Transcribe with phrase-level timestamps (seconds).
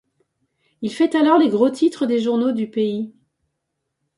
[0.81, 3.13] Il fait alors les gros titres des journaux du pays.